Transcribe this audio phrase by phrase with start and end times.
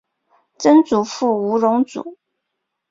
[0.57, 2.17] 曾祖父吴荣祖。